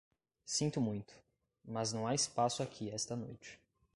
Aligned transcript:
Sinto 0.47 0.81
muito, 0.81 1.13
mas 1.63 1.93
não 1.93 2.07
há 2.07 2.15
espaço 2.15 2.63
aqui 2.63 2.89
esta 2.89 3.15
noite. 3.15 3.61